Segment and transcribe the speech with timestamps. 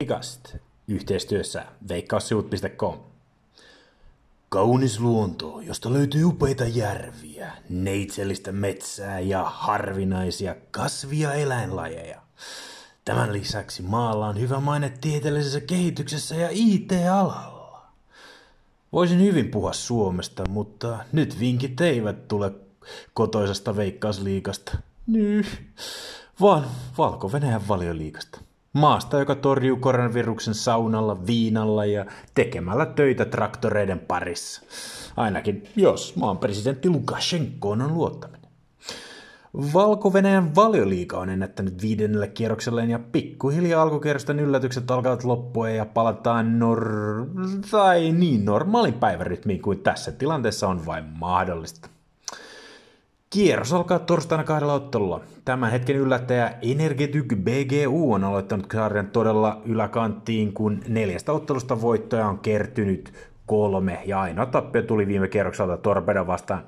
[0.00, 0.56] Ikast
[0.88, 2.98] yhteistyössä veikkaussivut.com.
[4.48, 12.22] Kaunis luonto, josta löytyy upeita järviä, neitsellistä metsää ja harvinaisia kasvia eläinlajeja.
[13.04, 17.82] Tämän lisäksi maalla on hyvä maine tieteellisessä kehityksessä ja IT-alalla.
[18.92, 22.52] Voisin hyvin puhua Suomesta, mutta nyt vinkit eivät tule
[23.14, 24.78] kotoisesta veikkausliikasta.
[25.06, 25.62] Nyt,
[26.40, 26.64] vaan
[26.98, 28.49] Valko-Venäjän valioliikasta.
[28.72, 34.62] Maasta, joka torjuu koronaviruksen saunalla, viinalla ja tekemällä töitä traktoreiden parissa.
[35.16, 38.50] Ainakin jos maan presidentti Lukashenkoon on luottaminen.
[39.74, 47.26] Valko-Venäjän valioliika on ennättänyt viidennelle kierrokselleen ja pikkuhiljaa alkukerrosten yllätykset alkavat loppua ja palataan nor-
[47.70, 51.88] tai niin normaalin päivärytmiin kuin tässä tilanteessa on vain mahdollista.
[53.34, 55.20] Kierros alkaa torstaina kahdella ottelulla.
[55.44, 62.38] Tämän hetken yllättäjä Energetyk BGU on aloittanut sarjan todella yläkanttiin, kun neljästä ottelusta voittoja on
[62.38, 63.12] kertynyt
[63.46, 66.62] kolme ja ainoa tappio tuli viime kierrokselta Torpedo vastaan.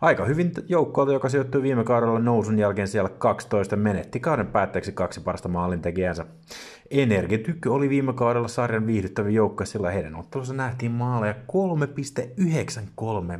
[0.00, 5.20] Aika hyvin joukkoilta, joka sijoittui viime kaudella nousun jälkeen siellä 12, menetti kauden päätteeksi kaksi
[5.20, 6.26] parasta maalintekijänsä.
[6.90, 11.38] Energetyk oli viime kaudella sarjan viihdyttävä joukko, sillä heidän ottelussa nähtiin maaleja 3,93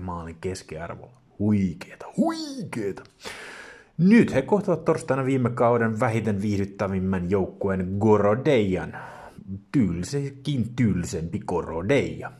[0.00, 1.23] maalin keskiarvolla.
[1.38, 3.02] Huikeeta, huikeeta.
[3.98, 8.96] Nyt he kohtavat torstaina viime kauden vähiten viihdyttävimmän joukkueen Gorodejan.
[9.72, 12.32] Tylsekin tylsempi Gorodeja.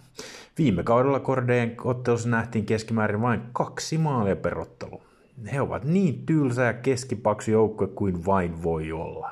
[0.59, 5.03] Viime kaudella Gorodejan ottelussa nähtiin keskimäärin vain kaksi maalia per ottelu.
[5.53, 9.31] He ovat niin tylsä ja keskipaksu joukkue kuin vain voi olla.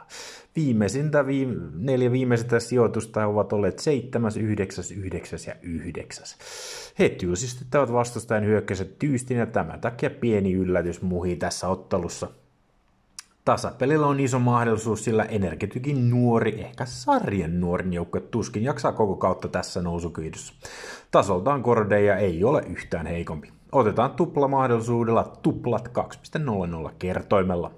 [0.57, 6.27] Viimeisintä viime, neljä viimeisintä sijoitusta ovat olleet 7, 9, 9 ja 9.
[6.99, 12.29] He tylsistyttävät vastustajan hyökkäiset tyystin ja tämän takia pieni yllätys muhii tässä ottelussa.
[13.45, 19.49] Tasapelillä on iso mahdollisuus, sillä Energetykin nuori, ehkä sarjan nuorin joukkue tuskin jaksaa koko kautta
[19.49, 20.55] tässä nousukyydyssä.
[21.11, 23.62] Tasoltaan Kordeja ei ole yhtään heikompi.
[23.73, 27.71] Otetaan tuplamahdollisuudella tuplat 2.00 kertoimella.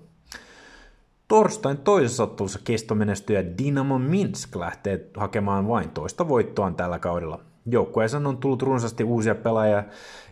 [1.29, 7.41] Torstain toisessa ottelussa kestomenestyjä Dynamo Minsk lähtee hakemaan vain toista voittoaan tällä kaudella.
[7.67, 9.85] Joukkueeseen on tullut runsaasti uusia pelaajia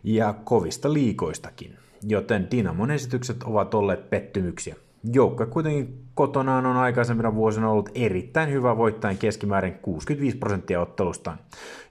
[0.05, 4.77] ja kovista liikoistakin, joten Dynamon esitykset ovat olleet pettymyksiä.
[5.13, 11.39] Joukkue kuitenkin kotonaan on aikaisempina vuosina ollut erittäin hyvä voittaen keskimäärin 65 prosenttia ottelustaan.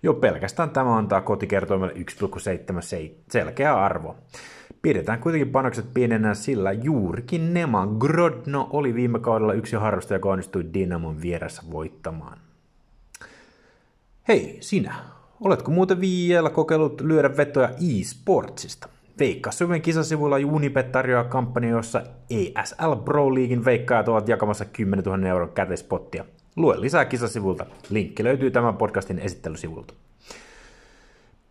[0.04, 2.02] Jo pelkästään tämä antaa kotikertoimelle 1,7
[3.30, 4.16] selkeä arvo.
[4.82, 10.66] Pidetään kuitenkin panokset pienenä, sillä juurikin Nema Grodno oli viime kaudella yksi harrastaja, joka onnistui
[10.74, 12.38] Dynamon vieressä voittamaan.
[14.28, 14.96] Hei, sinä.
[15.42, 18.90] Oletko muuten vielä kokeillut lyödä vetoja e-sportsista?
[19.20, 25.28] Veikkaa Syven kisasivuilla Unipet tarjoaa kampanja, jossa ESL Pro Leaguein veikkaajat ovat jakamassa 10 000
[25.28, 26.26] euron käteispottia.
[26.56, 27.66] Lue lisää kisasivulta.
[27.90, 29.94] Linkki löytyy tämän podcastin esittelysivulta.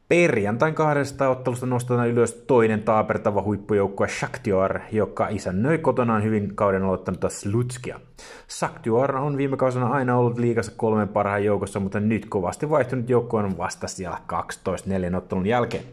[0.09, 7.29] Perjantain kahdesta ottelusta nostetaan ylös toinen taapertava huippujoukkue Shakhtar, joka isännöi kotonaan hyvin kauden aloittanutta
[7.29, 8.01] Slutskia.
[8.49, 13.37] Shakhtar on viime kausina aina ollut liikassa kolmen parhaan joukossa, mutta nyt kovasti vaihtunut joukko
[13.37, 15.85] on vasta siellä 12 neljän ottelun jälkeen.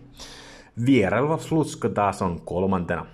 [0.86, 3.06] Vieraileva Slutska taas on kolmantena.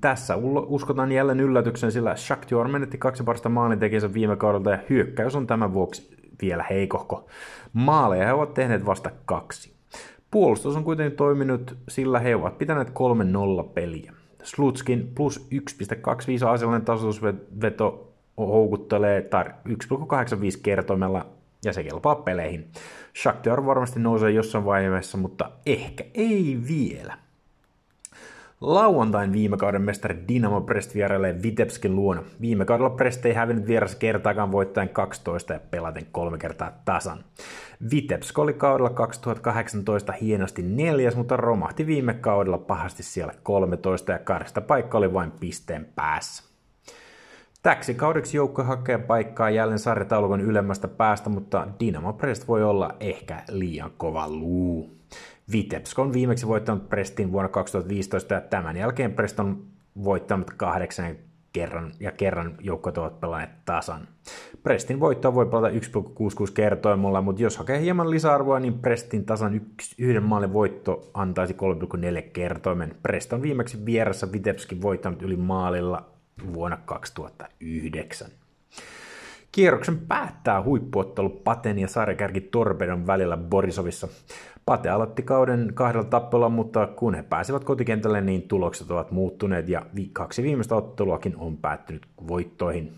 [0.00, 0.36] Tässä
[0.66, 5.74] uskotaan jälleen yllätyksen, sillä Shakhtar menetti kaksi parasta maalintekijänsä viime kaudelta ja hyökkäys on tämän
[5.74, 7.26] vuoksi vielä heikohko.
[7.72, 9.74] Maaleja he ovat tehneet vasta kaksi.
[10.30, 12.92] Puolustus on kuitenkin toiminut, sillä he ovat pitäneet 3-0
[13.74, 14.12] peliä.
[14.42, 19.54] Slutskin plus 1,25 asiallinen tasoitusveto houkuttelee tar 1,85
[20.62, 21.26] kertoimella
[21.64, 22.68] ja se kelpaa peleihin.
[23.22, 27.18] Shakhtar varmasti nousee jossain vaiheessa, mutta ehkä ei vielä.
[28.60, 32.22] Lauantain viime kauden mestari Dynamo Brest vierailee Vitebskin luona.
[32.40, 37.24] Viime kaudella Brest ei hävinnyt vieressä kertaakaan voittaen 12 ja pelaten kolme kertaa tasan.
[37.90, 44.60] Vitebsk oli kaudella 2018 hienosti neljäs, mutta romahti viime kaudella pahasti siellä 13 ja kahdesta
[44.60, 46.53] paikka oli vain pisteen päässä.
[47.64, 53.42] Täksi kaudeksi joukko hakee paikkaa jälleen sarjataulukon ylemmästä päästä, mutta Dynamo Brest voi olla ehkä
[53.50, 54.98] liian kova luu.
[55.52, 59.62] Vitebsk on viimeksi voittanut Prestin vuonna 2015 ja tämän jälkeen Prest on
[60.04, 61.16] voittanut kahdeksan
[61.52, 64.08] kerran ja kerran joukkueet ovat pelanneet tasan.
[64.62, 65.74] Prestin voittoa voi pelata 1,66
[66.54, 71.56] kertoimella, mutta jos hakee hieman lisäarvoa, niin Prestin tasan yksi, yhden maalin voitto antaisi
[72.16, 72.94] 3,4 kertoimen.
[73.02, 76.13] Prest on viimeksi vieressä Vitebskin voittanut yli maalilla
[76.52, 78.28] vuonna 2009.
[79.52, 84.08] Kierroksen päättää huippuottelu Paten ja sarjakärki Torpedon välillä Borisovissa.
[84.66, 89.86] Pate aloitti kauden kahdella tappelulla, mutta kun he pääsivät kotikentälle, niin tulokset ovat muuttuneet ja
[90.12, 92.92] kaksi viimeistä otteluakin on päättynyt voittoihin.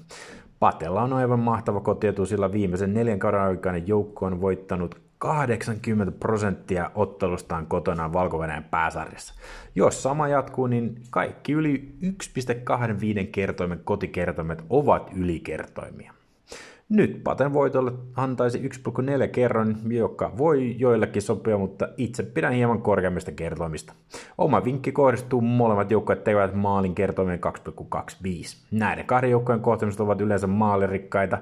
[0.59, 6.91] Patella on aivan mahtava kotietu, sillä viimeisen neljän kauden aikainen joukko on voittanut 80 prosenttia
[6.95, 8.39] ottelustaan kotona valko
[8.71, 9.35] pääsarjassa.
[9.75, 16.16] Jos sama jatkuu, niin kaikki yli 1,25 kertoimen kotikertoimet ovat ylikertoimia.
[16.89, 23.33] Nyt Paten voitolle antaisi 1,4 kerron, joka voi joillekin sopia, mutta itse pidän hieman korkeammista
[23.33, 23.93] kertoimista.
[24.39, 28.67] Oma vinkki kohdistuu molemmat joukkueet tekevät maalin kertoimeen 2,25.
[28.71, 31.39] Näiden kahden joukkojen kohtamiset ovat yleensä maalirikkaita,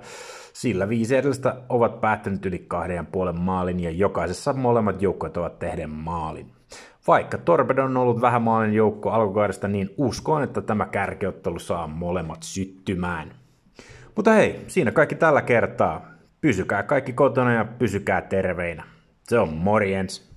[0.52, 5.58] sillä viisi edellistä ovat päättänyt yli kahden ja puolen maalin ja jokaisessa molemmat joukkueet ovat
[5.58, 6.46] tehden maalin.
[7.06, 12.42] Vaikka Torpedo on ollut vähän maalin joukko alkukaudesta, niin uskon, että tämä kärkiottelu saa molemmat
[12.42, 13.43] syttymään.
[14.16, 16.10] Mutta hei, siinä kaikki tällä kertaa.
[16.40, 18.84] Pysykää kaikki kotona ja pysykää terveinä.
[19.22, 20.33] Se on morjens.